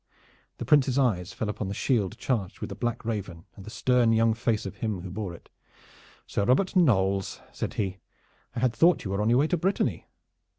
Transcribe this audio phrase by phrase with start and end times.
[0.57, 4.13] The Prince's eyes fell upon the shield charged with the Black Raven and the stern
[4.13, 5.51] young face of him who bore it.
[6.25, 7.99] "Sir Robert Knolles," said he,
[8.55, 10.07] "I had thought you were on your way to Brittany."